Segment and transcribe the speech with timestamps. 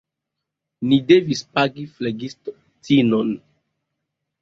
[0.91, 3.35] Ni devis pagi flegistinon.